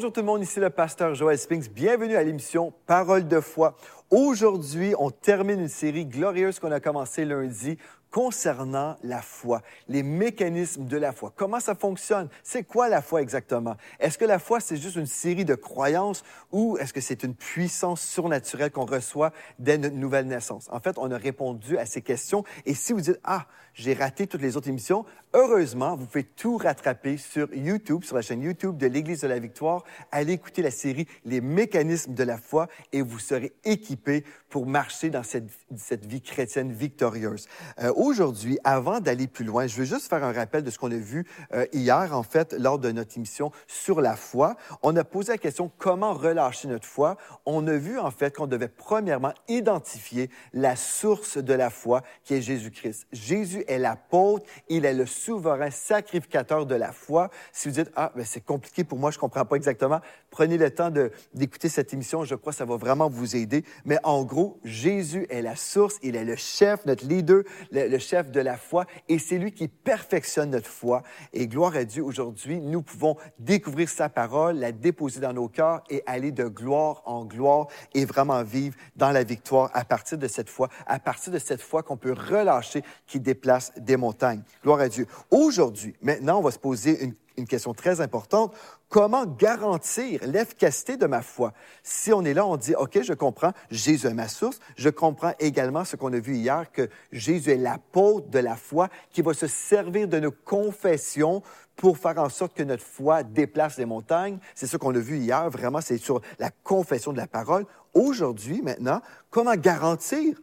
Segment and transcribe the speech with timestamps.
[0.00, 1.70] Bonjour tout le monde, ici le pasteur Joël Spinks.
[1.74, 3.76] Bienvenue à l'émission Parole de foi.
[4.08, 7.76] Aujourd'hui, on termine une série glorieuse qu'on a commencé lundi
[8.10, 11.32] concernant la foi, les mécanismes de la foi.
[11.36, 12.28] Comment ça fonctionne?
[12.42, 13.76] C'est quoi la foi exactement?
[13.98, 17.34] Est-ce que la foi, c'est juste une série de croyances ou est-ce que c'est une
[17.34, 20.68] puissance surnaturelle qu'on reçoit dès notre nouvelle naissance?
[20.72, 24.26] En fait, on a répondu à ces questions et si vous dites, ah, j'ai raté
[24.26, 28.76] toutes les autres émissions, heureusement, vous pouvez tout rattraper sur YouTube, sur la chaîne YouTube
[28.76, 29.84] de l'Église de la Victoire.
[30.10, 35.10] Allez écouter la série Les mécanismes de la foi et vous serez équipé pour marcher
[35.10, 37.46] dans cette, cette vie chrétienne victorieuse.
[37.78, 40.90] Euh, Aujourd'hui, avant d'aller plus loin, je veux juste faire un rappel de ce qu'on
[40.90, 44.56] a vu euh, hier, en fait, lors de notre émission sur la foi.
[44.82, 47.18] On a posé la question comment relâcher notre foi?
[47.44, 52.32] On a vu, en fait, qu'on devait premièrement identifier la source de la foi, qui
[52.32, 53.06] est Jésus-Christ.
[53.12, 57.28] Jésus est l'apôtre, il est le souverain sacrificateur de la foi.
[57.52, 60.90] Si vous dites, ah, c'est compliqué pour moi, je comprends pas exactement, prenez le temps
[61.34, 62.24] d'écouter cette émission.
[62.24, 63.62] Je crois que ça va vraiment vous aider.
[63.84, 67.98] Mais en gros, Jésus est la source, il est le chef, notre leader, le, le
[67.98, 71.02] chef de la foi, et c'est lui qui perfectionne notre foi.
[71.32, 75.82] Et gloire à Dieu, aujourd'hui, nous pouvons découvrir sa parole, la déposer dans nos cœurs
[75.90, 80.28] et aller de gloire en gloire et vraiment vivre dans la victoire à partir de
[80.28, 84.42] cette foi, à partir de cette foi qu'on peut relâcher qui déplace des montagnes.
[84.62, 85.06] Gloire à Dieu.
[85.30, 88.54] Aujourd'hui, maintenant, on va se poser une une question très importante.
[88.88, 91.52] Comment garantir l'efficacité de ma foi?
[91.82, 94.58] Si on est là, on dit, OK, je comprends, Jésus est ma source.
[94.76, 98.88] Je comprends également ce qu'on a vu hier, que Jésus est l'apôtre de la foi
[99.10, 101.42] qui va se servir de nos confessions
[101.76, 104.38] pour faire en sorte que notre foi déplace les montagnes.
[104.54, 105.48] C'est ce qu'on a vu hier.
[105.50, 107.64] Vraiment, c'est sur la confession de la parole.
[107.94, 109.00] Aujourd'hui, maintenant,
[109.30, 110.36] comment garantir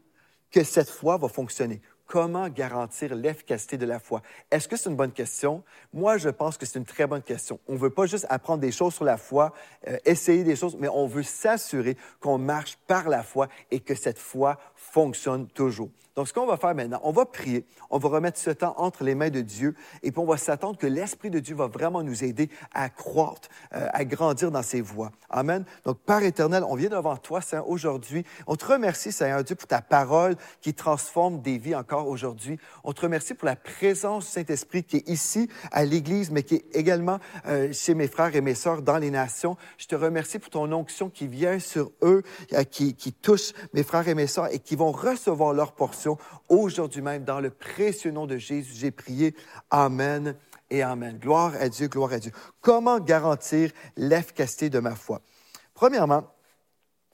[0.52, 1.81] que cette foi va fonctionner?
[2.07, 4.22] Comment garantir l'efficacité de la foi?
[4.50, 5.62] Est-ce que c'est une bonne question?
[5.94, 7.59] Moi, je pense que c'est une très bonne question.
[7.68, 9.53] On ne veut pas juste apprendre des choses sur la foi,
[9.90, 13.94] euh, essayer des choses, mais on veut s'assurer qu'on marche par la foi et que
[13.94, 15.90] cette foi fonctionne toujours.
[16.18, 19.04] Donc, ce qu'on va faire maintenant, on va prier, on va remettre ce temps entre
[19.04, 22.02] les mains de Dieu et puis on va s'attendre que l'Esprit de Dieu va vraiment
[22.02, 25.12] nous aider à croître, euh, à grandir dans ses voies.
[25.30, 25.64] Amen.
[25.86, 28.26] Donc, Père éternel, on vient devant toi, Seigneur, aujourd'hui.
[28.48, 32.58] On te remercie, Seigneur Dieu, pour ta parole qui transforme des vies encore aujourd'hui.
[32.84, 36.56] On te remercie pour la présence du Saint-Esprit qui est ici à l'Église, mais qui
[36.56, 39.56] est également euh, chez mes frères et mes sœurs dans les nations.
[39.78, 42.24] Je te remercie pour ton onction qui vient sur eux,
[42.54, 46.06] euh, qui, qui touche mes frères et mes sœurs et qui vont recevoir leur portion
[46.50, 47.23] aujourd'hui même.
[47.23, 49.35] Dans le précieux nom de Jésus, j'ai prié.
[49.69, 50.35] Amen
[50.69, 51.18] et Amen.
[51.18, 52.31] Gloire à Dieu, gloire à Dieu.
[52.62, 55.22] Comment garantir l'efficacité de ma foi?
[55.73, 56.23] Premièrement,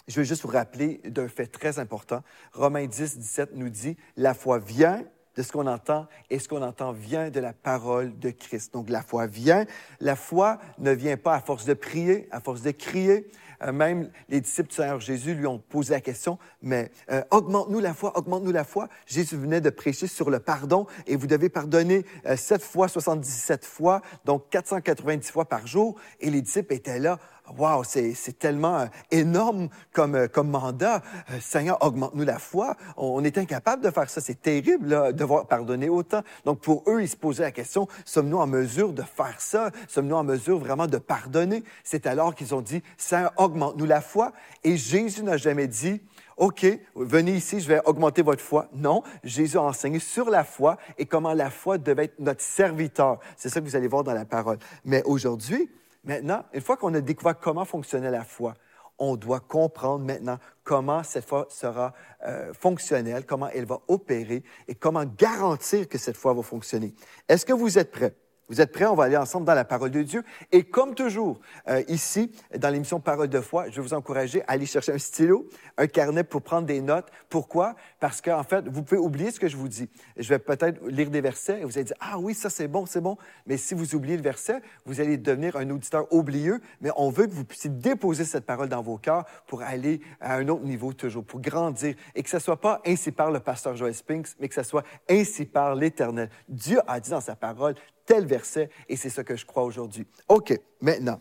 [0.08, 2.24] je vais juste vous rappeler d'un fait très important.
[2.52, 5.04] Romains 10, 17 nous dit, la foi vient
[5.36, 8.74] de ce qu'on entend et ce qu'on entend vient de la parole de Christ.
[8.74, 9.66] Donc la foi vient.
[10.00, 13.28] La foi ne vient pas à force de prier, à force de crier,
[13.72, 17.94] même les disciples du Seigneur Jésus lui ont posé la question, mais euh, augmente-nous la
[17.94, 18.90] foi, augmente-nous la foi.
[19.06, 23.66] Jésus venait de prêcher sur le pardon et vous devez pardonner euh, 7 fois, 77
[23.66, 25.96] fois, donc 490 fois par jour.
[26.20, 27.20] Et les disciples étaient là.
[27.58, 31.02] Wow, c'est tellement euh, énorme comme, euh, mandat.
[31.30, 32.78] Euh, Seigneur, augmente-nous la foi.
[32.96, 34.22] On, est incapable de faire ça.
[34.22, 36.22] C'est terrible, de devoir pardonner autant.
[36.46, 39.72] Donc, pour eux, ils se posaient la question, sommes-nous en mesure de faire ça?
[39.90, 41.64] Sommes-nous en mesure vraiment de pardonner?
[41.84, 44.32] C'est alors qu'ils ont dit, Seigneur, augmente-nous la foi.
[44.64, 46.02] Et Jésus n'a jamais dit,
[46.38, 46.66] OK,
[46.96, 48.70] venez ici, je vais augmenter votre foi.
[48.74, 53.20] Non, Jésus a enseigné sur la foi et comment la foi devait être notre serviteur.
[53.36, 54.58] C'est ça que vous allez voir dans la parole.
[54.86, 55.70] Mais aujourd'hui,
[56.04, 58.56] Maintenant, une fois qu'on a découvert comment fonctionnait la foi,
[59.00, 61.94] on doit comprendre maintenant comment cette foi sera
[62.26, 66.94] euh, fonctionnelle, comment elle va opérer et comment garantir que cette foi va fonctionner.
[67.28, 68.16] Est-ce que vous êtes prêts?
[68.54, 68.86] Vous êtes prêts?
[68.86, 70.24] On va aller ensemble dans la parole de Dieu.
[70.52, 74.52] Et comme toujours, euh, ici, dans l'émission Parole de foi, je vais vous encourager à
[74.52, 77.08] aller chercher un stylo, un carnet pour prendre des notes.
[77.30, 77.74] Pourquoi?
[78.00, 79.90] Parce qu'en fait, vous pouvez oublier ce que je vous dis.
[80.18, 82.86] Je vais peut-être lire des versets et vous allez dire, ah oui, ça c'est bon,
[82.86, 83.18] c'est bon.
[83.48, 86.62] Mais si vous oubliez le verset, vous allez devenir un auditeur oublieux.
[86.80, 90.36] Mais on veut que vous puissiez déposer cette parole dans vos cœurs pour aller à
[90.36, 91.96] un autre niveau toujours, pour grandir.
[92.14, 94.84] Et que ce soit pas ainsi par le pasteur Joel Spinks, mais que ce soit
[95.10, 96.30] ainsi par l'Éternel.
[96.48, 97.74] Dieu a dit dans sa parole,
[98.06, 100.06] tel verset, et c'est ce que je crois aujourd'hui.
[100.28, 101.20] OK, maintenant,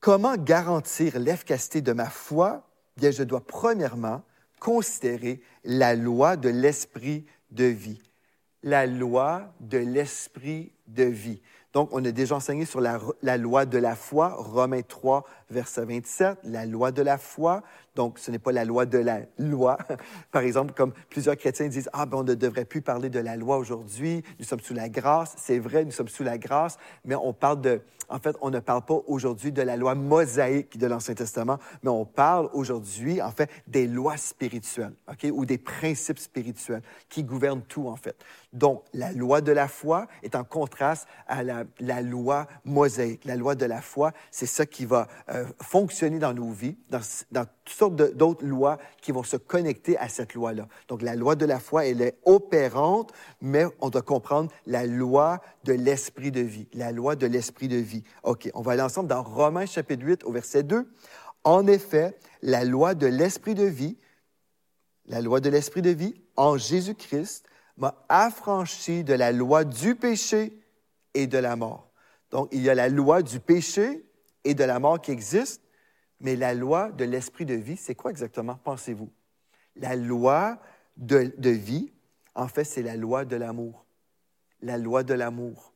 [0.00, 2.68] comment garantir l'efficacité de ma foi?
[2.96, 4.22] Bien, je dois premièrement
[4.60, 8.00] considérer la loi de l'esprit de vie.
[8.62, 11.40] La loi de l'esprit de vie.
[11.72, 15.84] Donc, on a déjà enseigné sur la, la, loi de la foi, Romains 3, verset
[15.84, 17.62] 27, la loi de la foi.
[17.96, 19.78] Donc, ce n'est pas la loi de la loi.
[20.30, 23.36] Par exemple, comme plusieurs chrétiens disent, ah, ben, on ne devrait plus parler de la
[23.36, 25.34] loi aujourd'hui, nous sommes sous la grâce.
[25.38, 26.76] C'est vrai, nous sommes sous la grâce,
[27.06, 30.76] mais on parle de, en fait, on ne parle pas aujourd'hui de la loi mosaïque
[30.76, 35.58] de l'Ancien Testament, mais on parle aujourd'hui, en fait, des lois spirituelles, OK, ou des
[35.58, 38.16] principes spirituels qui gouvernent tout, en fait.
[38.52, 43.24] Donc, la loi de la foi est en contraste à la, loi mosaïque.
[43.24, 47.00] La loi de la foi, c'est ça qui va euh, fonctionner dans nos vies, dans,
[47.32, 50.68] dans toutes d'autres lois qui vont se connecter à cette loi-là.
[50.88, 55.40] Donc, la loi de la foi, elle est opérante, mais on doit comprendre la loi
[55.64, 56.68] de l'esprit de vie.
[56.72, 58.02] La loi de l'esprit de vie.
[58.22, 60.88] OK, on va aller ensemble dans Romains chapitre 8 au verset 2.
[61.44, 63.96] En effet, la loi de l'esprit de vie,
[65.06, 67.44] la loi de l'esprit de vie en Jésus-Christ
[67.76, 70.58] m'a affranchi de la loi du péché
[71.14, 71.90] et de la mort.
[72.30, 74.04] Donc, il y a la loi du péché
[74.44, 75.62] et de la mort qui existe,
[76.20, 79.10] mais la loi de l'esprit de vie, c'est quoi exactement, pensez-vous?
[79.76, 80.58] La loi
[80.96, 81.92] de, vie,
[82.34, 83.84] en fait, c'est la loi de l'amour.
[84.62, 85.74] La loi de l'amour.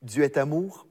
[0.00, 0.86] Dieu est amour,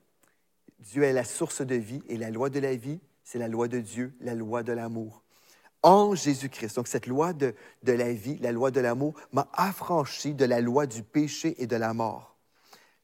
[0.80, 3.68] Dieu est la source de vie, et la loi de la vie, c'est la loi
[3.68, 5.24] de Dieu, la loi de l'amour
[5.84, 6.76] en Jésus-Christ.
[6.76, 10.62] Donc cette loi de, de, la vie, la loi de l'amour, m'a affranchi de la
[10.62, 12.38] loi du péché et de la mort.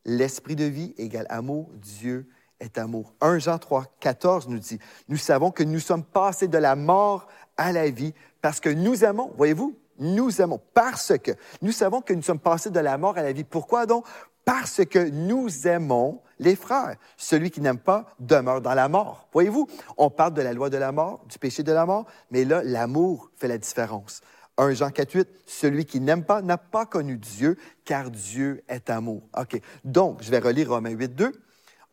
[0.05, 3.13] L'esprit de vie égale amour, Dieu est amour.
[3.21, 7.27] 1 Jean 3, 14 nous dit, nous savons que nous sommes passés de la mort
[7.57, 11.31] à la vie parce que nous aimons, voyez-vous, nous aimons parce que
[11.61, 13.43] nous savons que nous sommes passés de la mort à la vie.
[13.43, 14.05] Pourquoi donc?
[14.45, 16.95] Parce que nous aimons les frères.
[17.17, 19.27] Celui qui n'aime pas demeure dans la mort.
[19.33, 19.67] Voyez-vous,
[19.97, 22.61] on parle de la loi de la mort, du péché de la mort, mais là,
[22.63, 24.21] l'amour fait la différence.
[24.57, 28.89] 1 Jean 4, 8, celui qui n'aime pas n'a pas connu Dieu, car Dieu est
[28.89, 29.23] amour.
[29.37, 29.59] OK.
[29.83, 31.31] Donc, je vais relire Romains 8, 2.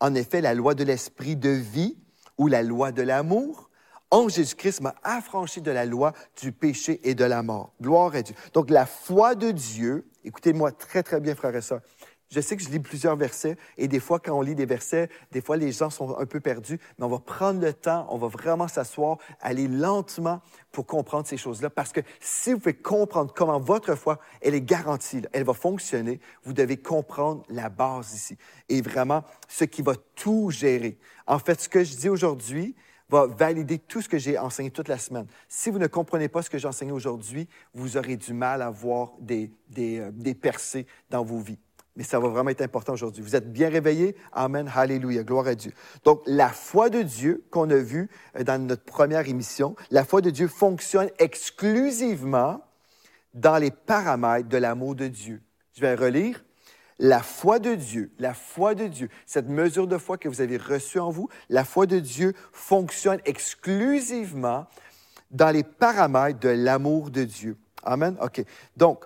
[0.05, 1.97] En effet, la loi de l'esprit de vie
[2.37, 3.71] ou la loi de l'amour
[4.11, 7.73] en Jésus-Christ m'a affranchi de la loi du péché et de la mort.
[7.81, 8.35] Gloire à Dieu.
[8.53, 11.81] Donc, la foi de Dieu, écoutez-moi très, très bien, frères et sœurs,
[12.29, 15.09] je sais que je lis plusieurs versets et des fois, quand on lit des versets,
[15.31, 18.17] des fois, les gens sont un peu perdus, mais on va prendre le temps, on
[18.17, 20.41] va vraiment s'asseoir, aller lentement
[20.71, 21.69] pour comprendre ces choses-là.
[21.69, 26.19] Parce que si vous pouvez comprendre comment votre foi, elle est garantie, elle va fonctionner,
[26.43, 28.37] vous devez comprendre la base ici
[28.69, 30.97] et vraiment ce qui va tout gérer.
[31.27, 32.75] En fait, ce que je dis aujourd'hui,
[33.09, 35.27] va valider tout ce que j'ai enseigné toute la semaine.
[35.47, 38.69] Si vous ne comprenez pas ce que j'ai enseigné aujourd'hui, vous aurez du mal à
[38.69, 41.59] voir des, des, euh, des percées dans vos vies
[41.95, 43.23] mais ça va vraiment être important aujourd'hui.
[43.23, 44.15] Vous êtes bien réveillés?
[44.33, 45.71] Amen, Alléluia, gloire à Dieu.
[46.03, 50.21] Donc, la foi de Dieu qu'on a vue euh, dans notre première émission, la foi
[50.21, 52.61] de Dieu fonctionne exclusivement
[53.33, 55.41] dans les paramètres de l'amour de Dieu.
[55.73, 56.43] Je vais relire.
[56.97, 60.55] La foi de Dieu, la foi de Dieu, cette mesure de foi que vous avez
[60.55, 64.65] reçue en vous, la foi de Dieu fonctionne exclusivement
[65.29, 67.57] dans les paramètres de l'amour de Dieu.
[67.83, 68.15] Amen.
[68.21, 68.43] OK.
[68.77, 69.05] Donc,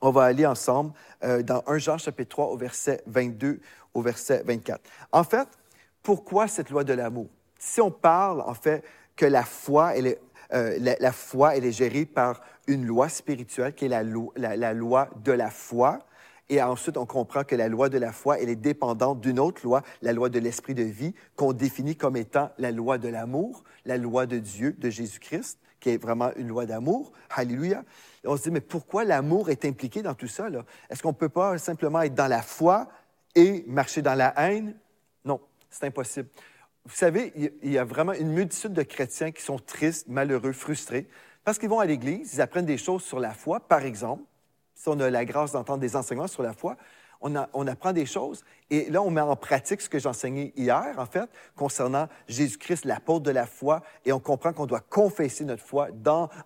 [0.00, 0.92] on va aller ensemble
[1.24, 3.60] euh, dans 1 Jean chapitre 3 au verset 22
[3.94, 4.80] au verset 24.
[5.12, 5.48] En fait,
[6.02, 7.28] pourquoi cette loi de l'amour?
[7.58, 8.84] Si on parle, en fait,
[9.16, 10.20] que la foi, elle est,
[10.52, 14.04] euh, la, foi, est gérée par une loi spirituelle qui est la,
[14.36, 16.00] la, loi de la foi,
[16.48, 19.62] et ensuite, on comprend que la loi de la foi, elle est dépendante d'une autre
[19.64, 23.64] loi, la loi de l'esprit de vie, qu'on définit comme étant la loi de l'amour,
[23.84, 27.12] la loi de Dieu, de Jésus-Christ, qui est vraiment une loi d'amour.
[27.30, 27.84] Alléluia
[28.24, 30.48] on se dit, mais pourquoi l'amour est impliqué dans tout ça?
[30.90, 32.88] Est-ce qu'on ne peut pas simplement être dans la foi
[33.36, 34.74] et marcher dans la haine?
[35.24, 35.40] Non,
[35.70, 36.28] c'est impossible.
[36.84, 41.06] Vous savez, il y a vraiment une multitude de chrétiens qui sont tristes, malheureux, frustrés,
[41.44, 44.24] parce qu'ils vont à l'Église, ils apprennent des choses sur la foi, par exemple.
[44.74, 46.76] Si on a la grâce d'entendre des enseignements sur la foi,
[47.20, 48.44] on, apprend des choses.
[48.70, 52.84] Et là, on met en pratique ce que j'ai enseigné hier, en fait, concernant Jésus-Christ,
[52.84, 55.88] l'apôtre de la foi, et on comprend qu'on doit confesser notre foi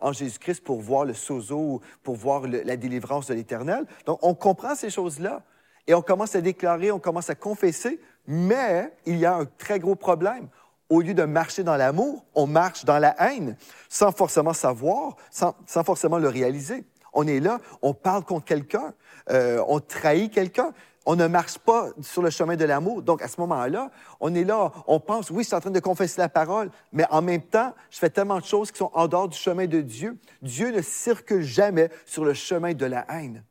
[0.01, 3.85] en Jésus-Christ pour voir le sozo, pour voir la délivrance de l'Éternel.
[4.07, 5.43] Donc, on comprend ces choses-là.
[5.87, 9.81] Et on commence à déclarer, on commence à confesser, mais il y a un très
[9.81, 10.49] gros problème.
[10.89, 13.57] Au lieu de marcher dans l'amour, on marche dans la haine,
[13.89, 16.85] sans forcément savoir, sans, forcément le réaliser.
[17.13, 18.95] On est là, on parle contre quelqu'un,
[19.31, 20.73] euh, on trahit quelqu'un.
[21.07, 23.03] On ne marche pas sur le chemin de l'amour.
[23.03, 25.81] Donc, à ce moment-là, on est là, on pense, oui, je suis en train de
[25.81, 29.09] confesser la parole, mais en même temps, je fais tellement de choses qui sont en
[29.09, 30.19] dehors du chemin de Dieu.
[30.43, 33.43] Dieu ne circule jamais sur le chemin de la haine.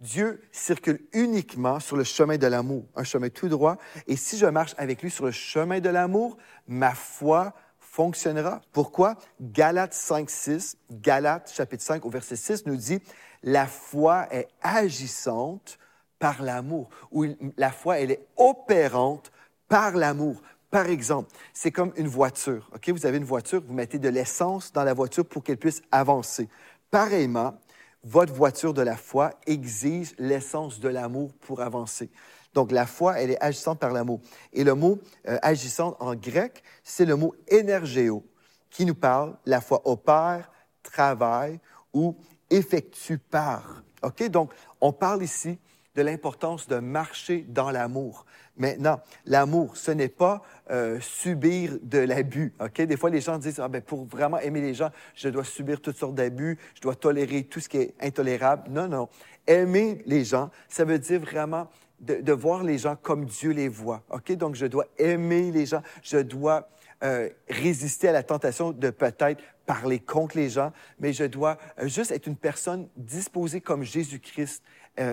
[0.00, 3.76] Dieu circule uniquement sur le chemin de l'amour, un chemin tout droit.
[4.06, 8.60] Et si je marche avec lui sur le chemin de l'amour, ma foi fonctionnera.
[8.72, 9.16] Pourquoi?
[9.40, 13.00] Galates 5, 6, Galates chapitre 5 au verset 6 nous dit,
[13.44, 15.78] la foi est agissante
[16.18, 17.26] par l'amour, ou
[17.58, 19.30] la foi, elle est opérante
[19.68, 20.40] par l'amour.
[20.70, 22.68] Par exemple, c'est comme une voiture.
[22.74, 25.82] Ok, Vous avez une voiture, vous mettez de l'essence dans la voiture pour qu'elle puisse
[25.92, 26.48] avancer.
[26.90, 27.54] Pareillement,
[28.02, 32.10] votre voiture de la foi exige l'essence de l'amour pour avancer.
[32.54, 34.20] Donc, la foi, elle est agissante par l'amour.
[34.52, 34.98] Et le mot
[35.28, 38.24] euh, agissante en grec, c'est le mot énergéo,
[38.70, 40.50] qui nous parle, la foi opère,
[40.82, 41.60] travaille
[41.92, 42.16] ou
[42.54, 43.82] effectue par.
[44.02, 44.28] OK?
[44.28, 45.58] Donc, on parle ici
[45.94, 48.26] de l'importance de marcher dans l'amour.
[48.56, 52.52] Maintenant, l'amour, ce n'est pas euh, subir de l'abus.
[52.60, 55.44] Ok Des fois, les gens disent ah, ben, pour vraiment aimer les gens, je dois
[55.44, 58.70] subir toutes sortes d'abus, je dois tolérer tout ce qui est intolérable.
[58.70, 59.08] Non, non.
[59.46, 61.68] Aimer les gens, ça veut dire vraiment
[62.00, 64.02] de, voir les gens comme Dieu les voit.
[64.10, 66.68] Ok Donc, je dois aimer les gens, je dois
[67.02, 71.88] euh, résister à la tentation de peut-être parler contre les gens, mais je dois euh,
[71.88, 74.62] juste être une personne disposée comme Jésus-Christ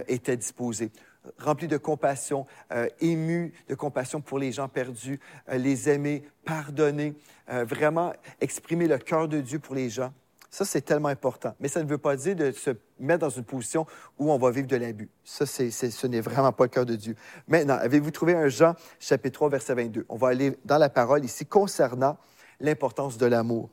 [0.07, 0.91] était disposé
[1.37, 7.15] rempli de compassion, euh, ému de compassion pour les gens perdus, euh, les aimer, pardonner,
[7.49, 10.13] euh, vraiment exprimer le cœur de Dieu pour les gens.
[10.49, 11.55] Ça, c'est tellement important.
[11.61, 13.85] Mais ça ne veut pas dire de se mettre dans une position
[14.19, 15.09] où on va vivre de l'abus.
[15.23, 17.15] Ça, ce n'est vraiment pas le cœur de Dieu.
[17.47, 20.05] Maintenant, avez-vous trouvé un Jean, chapitre 3, verset 22?
[20.09, 22.17] On va aller dans la parole ici concernant
[22.61, 23.69] l'importance de l'amour.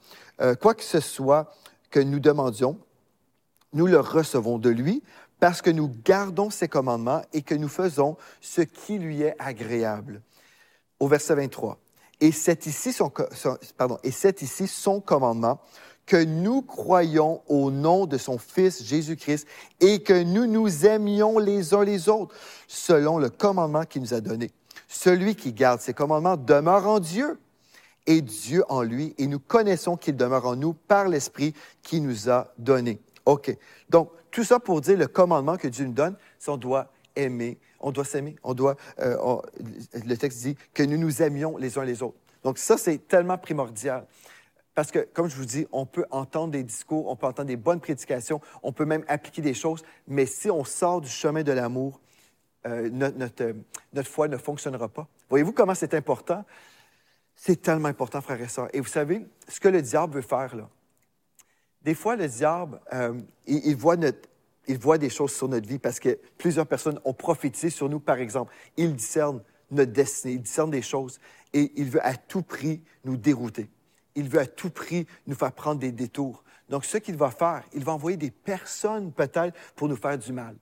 [0.61, 1.52] quoi que ce soit
[1.90, 2.78] que nous demandions,
[3.73, 5.02] nous le recevons de lui
[5.40, 10.23] parce que nous gardons ses commandements et que nous faisons ce qui lui est agréable.
[11.00, 11.78] Au verset 23.
[12.21, 13.12] Et c'est ici son,
[13.76, 15.61] pardon, et c'est ici son commandement
[16.07, 19.47] que nous croyons au nom de son Fils Jésus-Christ
[19.80, 22.35] et que nous nous aimions les uns les autres
[22.66, 24.50] selon le commandement qu'il nous a donné.
[24.88, 27.38] Celui qui garde ses commandements demeure en Dieu
[28.08, 32.30] et Dieu en lui, et nous connaissons qu'il demeure en nous par l'Esprit qui nous
[32.30, 33.00] a donné.
[33.26, 33.54] OK.
[33.90, 37.58] Donc, tout ça pour dire le commandement que Dieu nous donne, c'est on doit aimer,
[37.80, 39.36] on doit s'aimer, on doit, euh,
[40.06, 42.16] le texte dit que nous nous aimions les uns les autres.
[42.42, 44.06] Donc ça, c'est tellement primordial.
[44.74, 47.56] Parce que, comme je vous dis, on peut entendre des discours, on peut entendre des
[47.56, 51.52] bonnes prédications, on peut même appliquer des choses, mais si on sort du chemin de
[51.52, 52.00] l'amour,
[52.66, 53.54] euh, notre,
[53.92, 55.06] notre, foi ne fonctionnera pas.
[55.28, 56.44] Voyez-vous comment c'est important?
[57.40, 58.68] C'est tellement important, frères et.
[58.73, 60.68] Et vous savez, ce que le diable veut faire, là,
[61.83, 66.66] des fois, le diable, euh, il, voit des choses sur notre vie parce que plusieurs
[66.66, 68.52] personnes ont prophétisé sur nous, par exemple.
[68.76, 69.40] Il discerne
[69.71, 71.21] notre destinée, il discerne des choses
[71.52, 73.71] et il veut à tout prix nous dérouter.
[74.16, 76.42] Il veut à tout prix nous faire prendre des détours.
[76.68, 80.33] Donc, ce qu'il va faire, il va envoyer des personnes peut-être pour nous faire du
[80.33, 80.57] mal.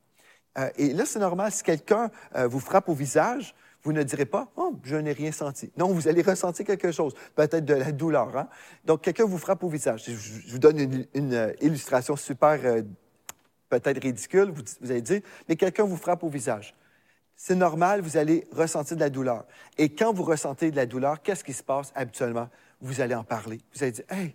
[0.58, 3.54] Euh, et là, c'est normal, si quelqu'un euh, vous frappe au visage,
[3.86, 5.70] vous ne direz pas, oh, je n'ai rien senti.
[5.76, 8.36] Non, vous allez ressentir quelque chose, peut-être de la douleur.
[8.36, 8.48] Hein?
[8.84, 10.02] Donc, quelqu'un vous frappe au visage.
[10.06, 12.82] Je, vous donne une, euh, illustration super, euh,
[13.68, 16.74] peut-être ridicule, vous, allez dire, mais quelqu'un vous frappe au visage.
[17.36, 19.44] C'est normal, vous allez ressentir de la douleur.
[19.78, 22.48] Et quand vous ressentez de la douleur, qu'est-ce qui se passe habituellement?
[22.80, 23.60] Vous allez en parler.
[23.72, 24.34] Vous allez dire, hey,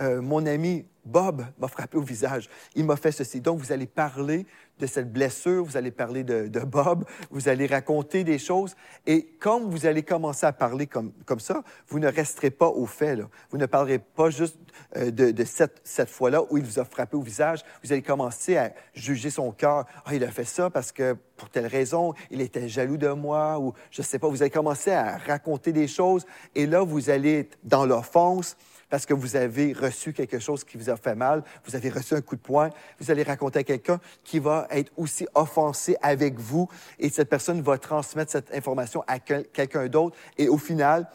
[0.00, 2.48] euh, mon ami Bob m'a frappé au visage.
[2.74, 3.40] Il m'a fait ceci.
[3.40, 4.46] Donc, vous allez parler
[4.78, 8.74] de cette blessure, vous allez parler de, Bob, vous allez raconter des choses.
[9.06, 13.18] Et comme vous allez commencer à parler comme, ça, vous ne resterez pas au fait.
[13.50, 14.56] Vous ne parlerez pas juste
[14.96, 17.62] euh, de, cette, cette fois-là où il vous a frappé au visage.
[17.84, 19.84] Vous allez commencer à juger son cœur.
[20.04, 23.58] Ah, il a fait ça parce que pour telle raison, il était jaloux de moi
[23.58, 24.28] ou je ne sais pas.
[24.28, 26.26] Vous allez commencer à raconter des choses.
[26.54, 28.56] Et là, vous allez être dans l'offense
[28.92, 32.12] parce que vous avez reçu quelque chose qui vous a fait mal, vous avez reçu
[32.12, 32.68] un coup de poing,
[33.00, 36.68] vous allez raconter à quelqu'un qui va être aussi offensé avec vous
[36.98, 41.08] et cette personne va transmettre cette information à quelqu'un d'autre et au final,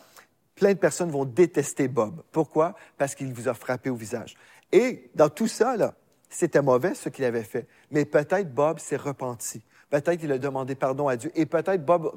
[0.55, 2.24] plein de personnes vont détester Bob.
[2.31, 2.74] Pourquoi?
[2.98, 4.38] Parce qu'il vous a frappé au visage.
[4.72, 5.93] Et dans tout ça, là,
[6.31, 9.62] c'était mauvais ce qu'il avait fait, mais peut-être Bob s'est repenti.
[9.91, 11.31] Peut-être il a demandé pardon à Dieu.
[11.36, 12.12] Et peut-être Bob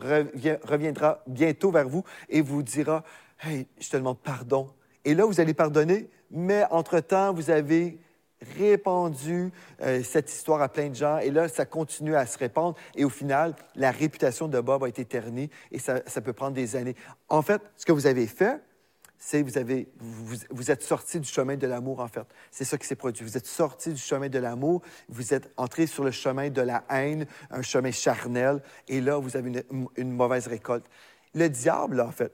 [0.64, 3.04] reviendra bientôt vers vous et vous dira,
[3.42, 4.70] Hey, je te demande pardon
[5.04, 7.98] et là, vous allez pardonner, mais entre-temps, vous avez
[8.56, 9.52] répandu
[9.82, 13.04] euh, cette histoire à plein de gens, et là, ça continue à se répandre, et
[13.04, 16.96] au final, la réputation de Bob a été ternie, et ça, peut prendre des années.
[17.28, 18.60] En fait, ce que vous avez fait,
[19.22, 22.24] c'est vous avez vous, êtes sorti du chemin de l'amour en fait.
[22.50, 23.22] C'est ça qui s'est produit.
[23.22, 24.80] Vous êtes sorti du chemin de l'amour,
[25.10, 29.36] vous êtes entré sur le chemin de la haine, un chemin charnel, et là vous
[29.36, 29.66] avez
[29.96, 30.86] une mauvaise récolte.
[31.34, 32.32] Le diable, en fait,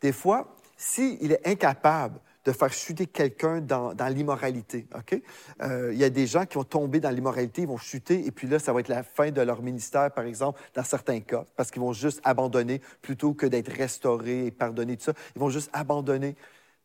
[0.00, 4.86] des fois, s'il est incapable de faire chuter quelqu'un dans, l'immoralité.
[4.94, 5.18] OK?
[5.62, 8.30] Euh, il y a des gens qui vont tomber dans l'immoralité, ils vont chuter, et
[8.30, 11.46] puis là, ça va être la fin de leur ministère, par exemple, dans certains cas,
[11.56, 15.14] parce qu'ils vont juste abandonner plutôt que d'être restaurés et pardonnés, tout ça.
[15.34, 16.36] Ils vont juste abandonner.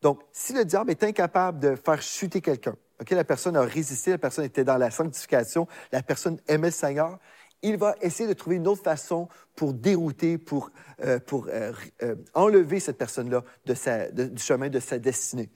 [0.02, 4.12] Donc, si le diable est incapable de faire chuter quelqu'un, OK, la personne a résisté,
[4.12, 7.20] la personne était dans la sanctification, la personne aimait le Seigneur,
[7.62, 10.72] il va essayer de trouver une autre façon pour dérouter, pour,
[11.04, 11.74] euh, pour euh,
[12.04, 15.50] euh, enlever cette personne-là de du chemin de sa destinée.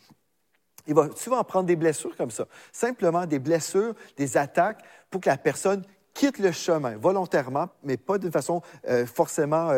[0.87, 5.29] Il va souvent prendre des blessures comme ça, simplement des blessures, des attaques pour que
[5.29, 5.83] la personne
[6.13, 8.61] quitte le chemin volontairement, mais pas de façon
[9.05, 9.71] forcément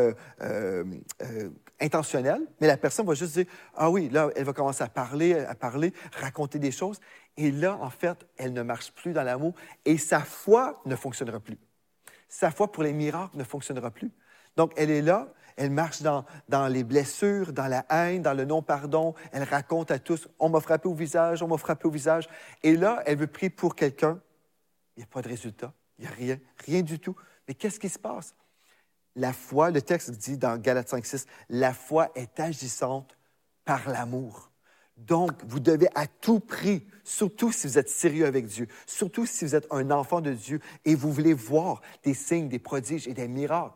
[1.80, 2.42] intentionnelle.
[2.60, 5.54] Mais la personne va juste dire ah oui, là, elle va commencer à parler, à
[5.54, 7.00] parler, raconter des choses,
[7.38, 9.54] et là, en fait, elle ne marche plus dans l'amour
[9.86, 11.60] et sa foi ne fonctionnera plus
[12.36, 14.12] sa foi pour les miracles ne fonctionnera plus.
[14.58, 18.44] Donc, elle est là, elle marche dans, dans les blessures, dans la haine, dans le
[18.44, 19.14] non-pardon.
[19.32, 22.28] Elle raconte à tous, on m'a frappé au visage, on m'a frappé au visage.
[22.62, 24.20] Et là, elle veut prier pour quelqu'un.
[24.96, 25.74] Il n'y a pas de résultat.
[25.98, 27.16] Il n'y a rien, rien du tout.
[27.48, 28.36] Mais qu'est-ce qui se passe?
[29.16, 33.16] La foi, le texte dit dans Galates 5, 6, la foi est agissante
[33.64, 34.52] par l'amour.
[34.98, 39.46] Donc, vous devez à tout prix, surtout si vous êtes sérieux avec Dieu, surtout si
[39.46, 43.14] vous êtes un enfant de Dieu et vous voulez voir des signes, des prodiges et
[43.14, 43.76] des miracles.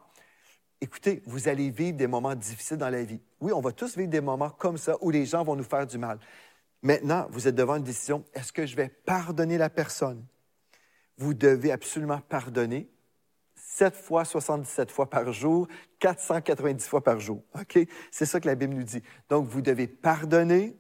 [0.82, 3.20] Écoutez, vous allez vivre des moments difficiles dans la vie.
[3.42, 5.86] Oui, on va tous vivre des moments comme ça où les gens vont nous faire
[5.86, 6.20] du mal.
[6.82, 8.24] Maintenant, vous êtes devant une décision.
[8.34, 10.26] Est-ce que je vais pardonner la personne?
[11.18, 12.90] Vous devez absolument pardonner
[13.56, 15.68] 7 fois 77 fois par jour,
[16.00, 17.44] 490 fois par jour.
[17.60, 17.78] OK?
[18.10, 19.04] C'est ça que la Bible nous dit.
[19.30, 20.78] Donc, vous devez pardonner,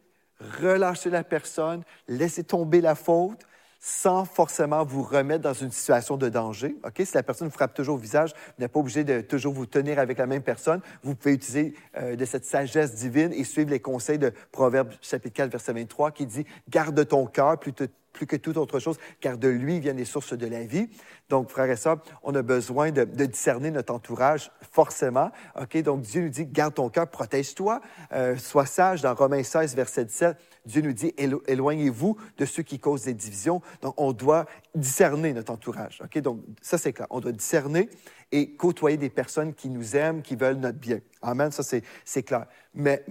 [0.59, 3.45] relâcher la personne, laisser tomber la faute
[3.79, 6.75] sans forcément vous remettre dans une situation de danger.
[6.83, 9.53] Ok, Si la personne vous frappe toujours au visage, vous n'êtes pas obligé de toujours
[9.53, 10.81] vous tenir avec la même personne.
[11.01, 15.35] Vous pouvez utiliser euh, de cette sagesse divine et suivre les conseils de Proverbes chapitre
[15.35, 17.85] 4, verset 23 qui dit «Garde ton cœur plutôt
[18.19, 20.89] plus que toute autre chose, car de lui viennent les sources de la vie.
[21.29, 25.31] Donc, frères et sœurs, on a besoin de, discerner notre entourage, forcément.
[25.57, 25.81] OK?
[25.83, 27.79] Donc, Dieu nous dit, garde ton cœur, protège-toi,
[28.11, 29.01] euh, sois sage.
[29.01, 31.13] Dans Romains 16, verset 17, Dieu nous dit,
[31.47, 33.61] éloignez-vous de ceux qui causent des divisions.
[33.81, 36.01] Donc, on doit discerner notre entourage.
[36.03, 36.17] OK?
[36.19, 37.07] Donc, ça, c'est clair.
[37.09, 37.89] On doit discerner
[38.33, 40.99] et côtoyer des personnes qui nous aiment, qui veulent notre bien.
[41.21, 41.51] Amen.
[41.51, 42.47] Ça, c'est clair.
[42.73, 43.01] Mais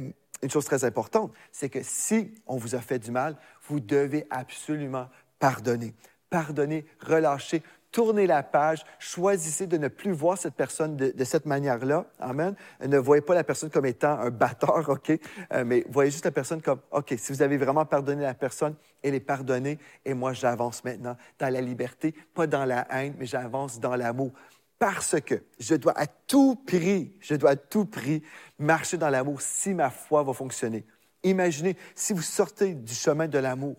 [0.43, 3.37] une chose très importante, c'est que si on vous a fait du mal,
[3.69, 5.95] vous devez absolument pardonner.
[6.31, 12.07] Pardonner, relâcher, tourner la page, choisissez de ne plus voir cette personne de, cette manière-là.
[12.19, 12.55] Amen.
[12.87, 15.11] Ne voyez pas la personne comme étant un batteur, OK?
[15.53, 18.75] Euh, mais voyez juste la personne comme, OK, si vous avez vraiment pardonné la personne,
[19.03, 23.27] elle est pardonnée et moi j'avance maintenant dans la liberté, pas dans la haine, mais
[23.27, 24.33] j'avance dans l'amour
[24.79, 28.23] parce que je dois à tout prix, je dois à tout prix
[28.59, 30.85] marcher dans l'amour si ma foi va fonctionner.
[31.23, 33.77] Imaginez si vous sortez du chemin de l'amour.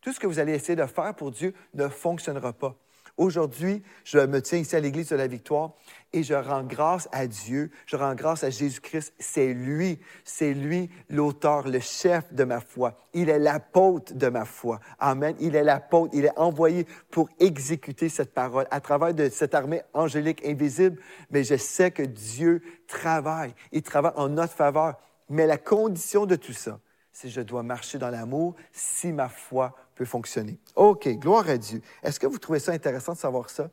[0.00, 2.76] Tout ce que vous allez essayer de faire pour Dieu ne fonctionnera pas.
[3.18, 5.74] Aujourd'hui, je me tiens ici à l'Église de la Victoire
[6.14, 9.12] et je rends grâce à Dieu, je rends grâce à Jésus-Christ.
[9.18, 12.96] C'est lui, c'est lui l'auteur, le chef de ma foi.
[13.12, 14.80] Il est l'apôtre de ma foi.
[14.98, 15.36] Amen.
[15.40, 19.82] Il est l'apôtre, il est envoyé pour exécuter cette parole à travers de cette armée
[19.92, 21.00] angélique invisible.
[21.30, 24.96] Mais je sais que Dieu travaille, il travaille en notre faveur.
[25.32, 26.78] Mais la condition de tout ça,
[27.10, 30.58] c'est je dois marcher dans l'amour si ma foi peut fonctionner.
[30.76, 31.80] OK, gloire à Dieu.
[32.02, 33.70] Est-ce que vous trouvez ça intéressant de savoir ça?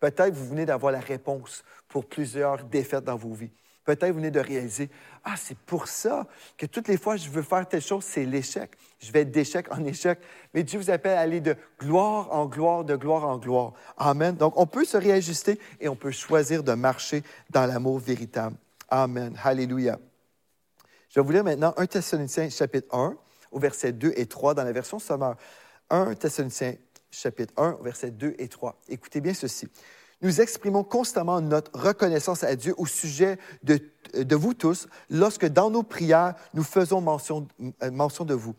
[0.00, 3.50] Peut-être vous venez d'avoir la réponse pour plusieurs défaites dans vos vies.
[3.84, 4.88] Peut-être vous venez de réaliser,
[5.22, 8.24] ah, c'est pour ça que toutes les fois que je veux faire telle chose, c'est
[8.24, 8.70] l'échec.
[8.98, 10.18] Je vais d'échec en échec.
[10.54, 13.74] Mais Dieu vous appelle à aller de gloire en gloire, de gloire en gloire.
[13.98, 14.34] Amen.
[14.34, 18.56] Donc, on peut se réajuster et on peut choisir de marcher dans l'amour véritable.
[18.88, 19.36] Amen.
[19.44, 19.98] Alléluia.
[21.14, 23.14] Je vais vous lire maintenant 1 Thessaloniciens chapitre 1
[23.50, 25.36] au verset 2 et 3 dans la version sommaire.
[25.90, 26.76] 1 Thessaloniciens
[27.10, 28.80] chapitre 1 verset 2 et 3.
[28.88, 29.68] Écoutez bien ceci.
[30.22, 33.78] Nous exprimons constamment notre reconnaissance à Dieu au sujet de,
[34.14, 37.46] de vous tous lorsque dans nos prières nous faisons mention,
[37.82, 38.54] euh, mention de vous.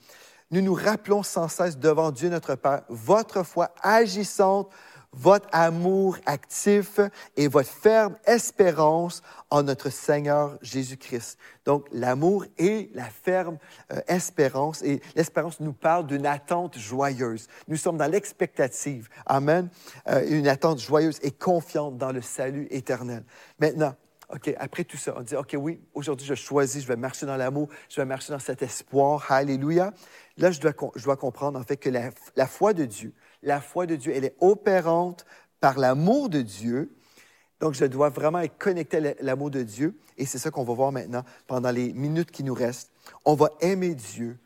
[0.51, 4.69] Nous nous rappelons sans cesse devant Dieu notre Père votre foi agissante
[5.13, 6.99] votre amour actif
[7.37, 11.37] et votre ferme espérance en notre Seigneur Jésus-Christ.
[11.65, 13.57] Donc, l'amour et la ferme
[13.91, 14.81] euh, espérance.
[14.81, 17.47] Et l'espérance nous parle d'une attente joyeuse.
[17.67, 19.09] Nous sommes dans l'expectative.
[19.25, 19.69] Amen.
[20.07, 23.23] Euh, une attente joyeuse et confiante dans le salut éternel.
[23.59, 23.95] Maintenant,
[24.33, 27.37] OK, après tout ça, on dit, OK, oui, aujourd'hui, je choisis, je vais marcher dans
[27.37, 29.31] l'amour, je vais marcher dans cet espoir.
[29.31, 29.93] Alléluia.
[30.37, 34.13] Là, je dois, comprendre, en fait, que la foi de Dieu, la foi de Dieu,
[34.15, 35.25] elle est opérante
[35.59, 36.95] par l'amour de Dieu.
[37.59, 39.97] Donc, je dois vraiment être connecté à l'amour de Dieu.
[40.17, 42.91] Et c'est ça qu'on va voir maintenant pendant les minutes qui nous restent.
[43.25, 44.37] On va aimer Dieu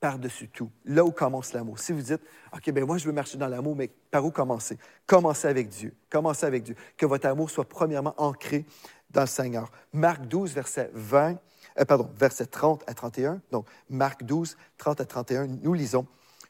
[0.00, 1.78] par-dessus tout, là où commence l'amour.
[1.78, 2.20] Si vous dites,
[2.52, 4.78] OK, ben moi, je veux marcher dans l'amour, mais par où commencer?
[5.06, 5.94] Commencez avec Dieu.
[6.10, 6.76] Commencez avec Dieu.
[6.96, 8.66] Que votre amour soit premièrement ancré
[9.10, 9.70] dans le Seigneur.
[9.92, 11.38] Marc 12, verset 20,
[11.78, 13.40] euh, pardon, verset 30 à 31.
[13.50, 16.06] Donc, Marc 12, 30 à 31, nous lisons.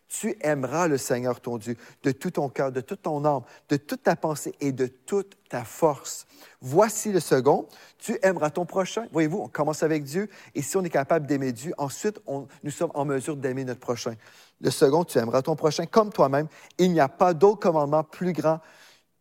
[0.09, 3.77] Tu aimeras le Seigneur ton Dieu de tout ton cœur, de toute ton âme, de
[3.77, 6.27] toute ta pensée et de toute ta force.
[6.61, 7.67] Voici le second.
[7.99, 9.07] Tu aimeras ton prochain.
[9.13, 12.21] Voyez-vous, on commence avec Dieu et si on est capable d'aimer Dieu, ensuite,
[12.63, 14.15] nous sommes en mesure d'aimer notre prochain.
[14.61, 16.47] Le second, tu aimeras ton prochain comme toi-même.
[16.79, 18.61] Il n'y a pas d'autre commandement plus grand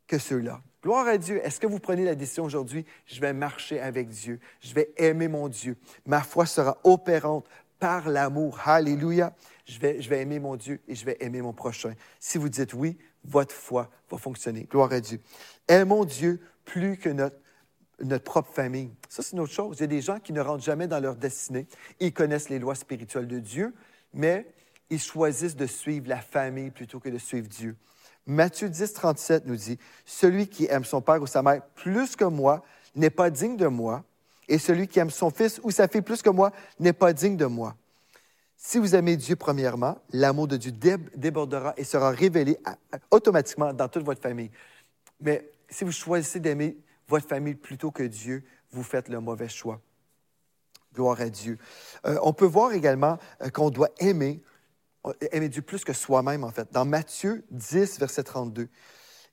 [0.08, 0.62] que ceux-là.
[0.84, 1.44] Gloire à Dieu.
[1.44, 5.28] Est-ce que vous prenez la décision aujourd'hui, je vais marcher avec Dieu, je vais aimer
[5.28, 5.78] mon Dieu.
[6.06, 7.48] Ma foi sera opérante
[7.80, 8.60] par l'amour.
[8.66, 9.34] Alléluia.
[9.66, 11.94] Je vais, aimer mon Dieu et je vais aimer mon prochain.
[12.20, 14.64] Si vous dites oui, votre foi va fonctionner.
[14.70, 15.20] Gloire à Dieu.
[15.68, 17.38] Aimons Dieu plus que notre,
[18.00, 18.92] notre propre famille.
[19.10, 19.78] Ça, c'est une autre chose.
[19.78, 21.66] Il y a des gens qui ne rentrent jamais dans leur destinée.
[22.00, 23.74] Ils connaissent les lois spirituelles de Dieu,
[24.14, 24.46] mais
[24.92, 27.76] ils choisissent de suivre la famille plutôt que de suivre Dieu.
[28.28, 32.26] Matthieu 10, 37 nous dit, Celui qui aime son père ou sa mère plus que
[32.26, 32.64] moi
[32.96, 34.04] n'est pas digne de moi,
[34.48, 37.38] et celui qui aime son fils ou sa fille plus que moi n'est pas digne
[37.38, 37.76] de moi.
[38.58, 40.72] Si vous aimez Dieu premièrement, l'amour de Dieu
[41.16, 42.58] débordera et sera révélé
[43.12, 44.52] automatiquement dans toute votre famille.
[45.20, 49.82] Mais si vous choisissez d'aimer votre famille plutôt que Dieu, vous faites le mauvais choix.
[50.94, 51.58] Gloire à Dieu.
[52.06, 54.42] Euh, on peut voir également euh, qu'on doit aimer
[55.32, 56.72] aimer Dieu plus que soi-même, en fait.
[56.72, 58.70] Dans Matthieu 10, verset 32,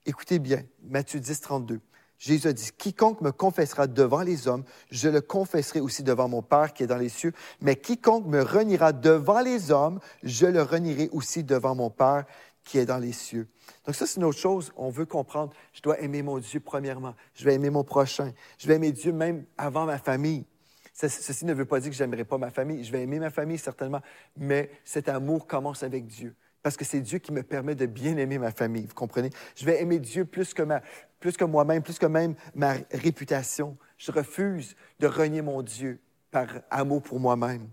[0.05, 1.79] écoutez bien, Matthieu 10, 32,
[2.23, 6.41] Jésus a dit, quiconque me confessera devant les hommes, je le confesserai aussi devant mon
[6.41, 10.61] Père qui est dans les cieux, mais quiconque me reniera devant les hommes, je le
[10.61, 12.23] renierai aussi devant mon Père
[12.63, 13.49] qui est dans les cieux.
[13.85, 14.71] Donc ça, c'est une autre chose.
[14.77, 18.69] On veut comprendre, je dois aimer mon Dieu premièrement, je vais aimer mon prochain, je
[18.69, 20.45] vais aimer Dieu même avant ma famille.
[20.93, 22.85] Ceci ne veut pas dire que j'aimerais pas ma famille.
[22.85, 24.01] Je vais aimer ma famille, certainement,
[24.37, 26.35] mais cet amour commence avec Dieu.
[26.63, 29.29] Parce que c'est Dieu qui me permet de bien aimer ma famille, vous comprenez?
[29.55, 30.81] Je vais aimer Dieu plus que, ma,
[31.19, 33.77] plus que moi-même, plus que même ma réputation.
[33.97, 35.99] Je refuse de renier mon Dieu
[36.31, 37.67] par amour pour moi-même.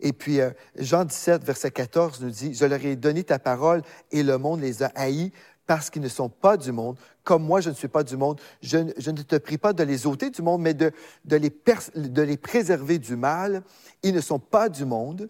[0.00, 3.82] Et puis, euh, Jean 17, verset 14 nous dit, Je leur ai donné ta parole
[4.12, 5.32] et le monde les a haïs
[5.68, 8.40] parce qu'ils ne sont pas du monde, comme moi je ne suis pas du monde.
[8.62, 10.92] Je, ne te prie pas de les ôter du monde, mais de,
[11.26, 13.62] les préserver du mal.
[14.02, 15.28] Ils ne sont pas du monde,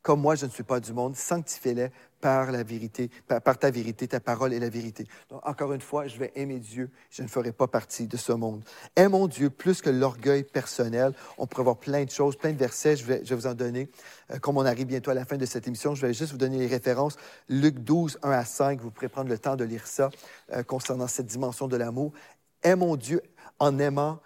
[0.00, 1.16] comme moi je ne suis pas du monde.
[1.16, 1.90] Sanctifie-les
[2.24, 5.06] par la vérité, par, ta vérité, ta parole est la vérité.
[5.28, 8.32] Donc, encore une fois, je vais aimer Dieu, je ne ferai pas partie de ce
[8.32, 8.64] monde.
[8.96, 11.12] Aimons Dieu plus que l'orgueil personnel.
[11.36, 13.52] On pourrait voir plein de choses, plein de versets, je vais, je vais vous en
[13.52, 13.90] donner.
[14.30, 16.38] Euh, comme on arrive bientôt à la fin de cette émission, je vais juste vous
[16.38, 17.18] donner les références.
[17.50, 20.08] Luc 12, 1 à 5, vous pourrez prendre le temps de lire ça
[20.54, 22.14] euh, concernant cette dimension de l'amour.
[22.62, 23.20] Aimons Dieu
[23.58, 24.18] en aimant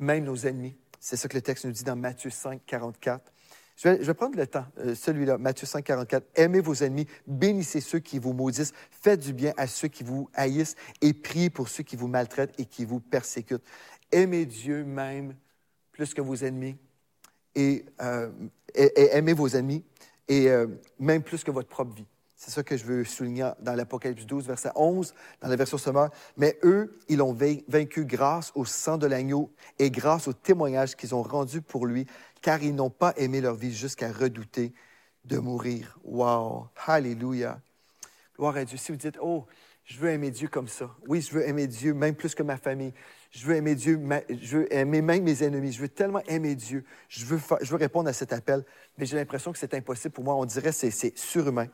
[0.00, 0.74] même nos ennemis.
[0.98, 3.30] C'est ce que le texte nous dit dans Matthieu 5, 44.
[3.76, 6.24] Je vais, prendre le temps, euh, celui-là, Matthieu 5, 44.
[6.36, 10.30] Aimez vos ennemis, bénissez ceux qui vous maudissent, faites du bien à ceux qui vous
[10.32, 13.64] haïssent et priez pour ceux qui vous maltraitent et qui vous persécutent.
[14.12, 15.34] Aimez Dieu même
[15.90, 16.76] plus que vos ennemis
[17.56, 18.30] et, euh,
[18.74, 19.84] aimez vos ennemis
[20.28, 20.68] et euh,
[21.00, 22.06] même plus que votre propre vie.
[22.36, 26.10] C'est ça que je veux souligner dans l'Apocalypse 12, verset 11, dans la version sommaire.
[26.36, 31.14] Mais eux, ils l'ont vaincu grâce au sang de l'agneau et grâce au témoignage qu'ils
[31.14, 32.06] ont rendu pour lui,
[32.44, 34.74] car ils n'ont pas aimé leur vie jusqu'à redouter
[35.24, 35.98] de mourir.
[36.04, 36.68] Wow!
[36.86, 37.58] Alléluia!
[38.36, 38.76] Gloire à Dieu.
[38.76, 39.46] Si vous dites, oh,
[39.86, 40.94] je veux aimer Dieu comme ça.
[41.08, 42.92] Oui, je veux aimer Dieu, même plus que ma famille.
[43.30, 45.72] Je veux aimer Dieu, je veux aimer même mes ennemis.
[45.72, 46.84] Je veux tellement aimer Dieu.
[47.08, 48.62] Je veux, je veux répondre à cet appel,
[48.98, 50.34] mais j'ai l'impression que c'est impossible pour moi.
[50.34, 51.68] On dirait que c'est surhumain.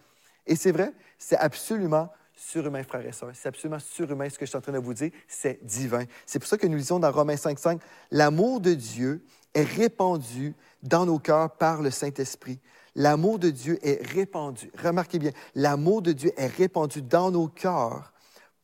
[0.46, 3.32] Et c'est vrai, c'est absolument surhumain, frères et sœurs.
[3.34, 5.10] C'est absolument surhumain ce que je suis en train de vous dire.
[5.26, 6.04] C'est divin.
[6.26, 7.80] C'est pour ça que nous disons dans Romains 5.5,
[8.12, 12.60] l'amour de Dieu est répandu dans nos cœurs par le Saint-Esprit.
[12.94, 14.70] L'amour de Dieu est répandu.
[14.82, 18.12] Remarquez bien, l'amour de Dieu est répandu dans nos cœurs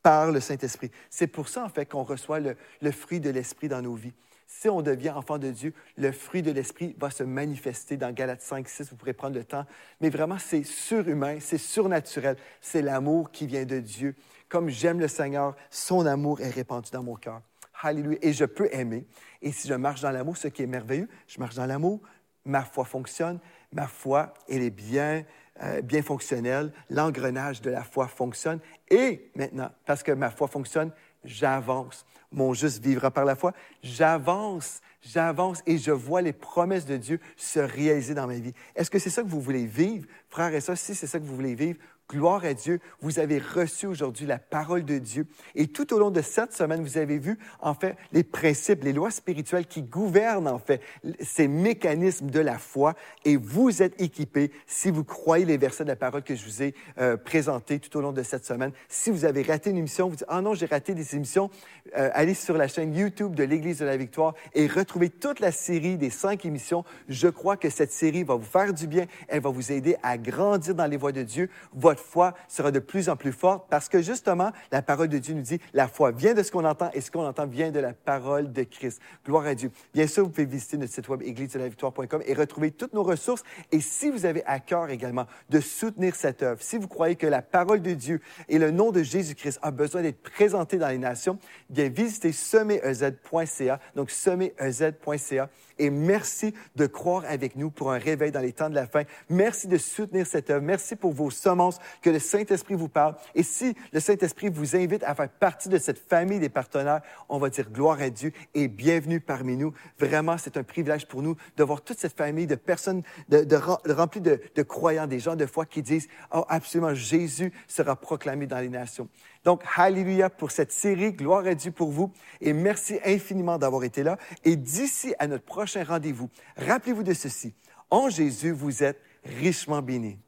[0.03, 0.91] par le Saint-Esprit.
[1.09, 4.13] C'est pour ça, en fait, qu'on reçoit le, fruit de l'Esprit dans nos vies
[4.49, 8.41] si on devient enfant de Dieu, le fruit de l'Esprit va se manifester dans Galates
[8.41, 9.65] 5, 6, vous pourrez prendre le temps.
[9.99, 12.37] Mais vraiment, c'est surhumain, c'est surnaturel.
[12.61, 14.15] C'est l'amour qui vient de Dieu.
[14.47, 17.41] Comme j'aime le Seigneur, son amour est répandu dans mon cœur.
[17.81, 18.17] Alléluia.
[18.21, 19.05] Et je peux aimer.
[19.41, 22.01] Et si je marche dans l'amour, ce qui est merveilleux, je marche dans l'amour,
[22.45, 23.39] ma foi fonctionne,
[23.71, 25.23] ma foi, elle est bien,
[25.61, 28.59] euh, bien fonctionnelle, l'engrenage de la foi fonctionne.
[28.89, 30.91] Et maintenant, parce que ma foi fonctionne,
[31.23, 32.05] j'avance.
[32.31, 33.53] Mon juste vivra par la foi.
[33.83, 38.53] J'avance, j'avance et je vois les promesses de Dieu se réaliser dans ma vie.
[38.75, 40.07] Est-ce que c'est ça que vous voulez vivre?
[40.29, 43.37] Frères et sœurs, si c'est ça que vous voulez vivre, Gloire à Dieu, vous avez
[43.37, 45.27] reçu aujourd'hui la parole de Dieu.
[45.55, 48.93] Et tout au long de cette semaine, vous avez vu, en fait, les principes, les
[48.93, 50.79] lois spirituelles qui gouvernent, en fait,
[51.19, 52.93] ces mécanismes de la foi.
[53.25, 56.63] Et vous êtes équipés si vous croyez les versets de la parole que je vous
[56.63, 58.71] ai euh, présentés tout au long de cette semaine.
[58.87, 61.49] Si vous avez raté une émission, vous dites, ah non, j'ai raté des émissions,
[61.97, 65.51] euh, allez sur la chaîne YouTube de l'Église de la Victoire et retrouvez toute la
[65.51, 66.85] série des cinq émissions.
[67.09, 69.07] Je crois que cette série va vous faire du bien.
[69.27, 71.49] Elle va vous aider à grandir dans les voies de Dieu.
[71.99, 75.41] Foi sera de plus en plus forte parce que justement, la parole de Dieu nous
[75.41, 77.93] dit, la foi vient de ce qu'on entend et ce qu'on entend vient de la
[77.93, 79.01] parole de Christ.
[79.25, 79.71] Gloire à Dieu.
[79.93, 83.43] Bien sûr, vous pouvez visiter notre site web église-de-la-victoire.com et retrouver toutes nos ressources.
[83.71, 87.27] Et si vous avez à cœur également de soutenir cette œuvre, si vous croyez que
[87.27, 90.97] la parole de Dieu et le nom de Jésus-Christ a besoin d'être présenté dans les
[90.97, 95.49] nations, bien visitez sommetez.ca, donc sommetez.ca.
[95.79, 99.03] Et merci de croire avec nous pour un réveil dans les temps de la fin.
[99.29, 100.63] Merci de soutenir cette œuvre.
[100.63, 103.15] Merci pour vos semences, que le Saint-Esprit vous parle.
[103.35, 107.37] Et si le Saint-Esprit vous invite à faire partie de cette famille des partenaires, on
[107.37, 109.73] va dire gloire à Dieu et bienvenue parmi nous.
[109.99, 113.55] Vraiment, c'est un privilège pour nous de voir toute cette famille de personnes de, de,
[113.91, 118.47] remplies de, de croyants, des gens de foi qui disent, oh, absolument, Jésus sera proclamé
[118.47, 119.07] dans les nations.
[119.47, 121.13] Donc, Alléluia pour cette série.
[121.13, 122.11] Gloire à Dieu pour vous.
[122.41, 124.17] Et merci infiniment d'avoir été là.
[124.43, 127.53] Et d'ici à notre prochain rendez-vous, rappelez-vous de ceci.
[127.89, 130.19] En Jésus, vous êtes richement bénis.